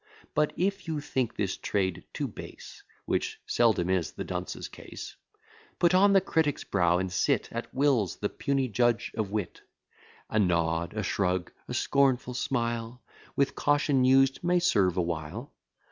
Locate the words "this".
1.35-1.55